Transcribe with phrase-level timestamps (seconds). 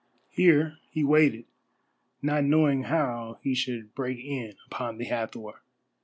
[0.31, 1.45] Here he waited,
[2.23, 5.61] not knowing how he should break in upon the Hathor.